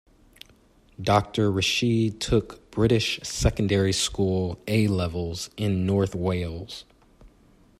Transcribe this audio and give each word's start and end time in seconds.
Doctor 0.99 1.51
Rashid 1.51 2.19
took 2.19 2.71
British 2.71 3.19
secondary 3.21 3.93
school 3.93 4.57
'A-Levels' 4.67 5.51
in 5.57 5.85
North 5.85 6.15
Wales. 6.15 6.85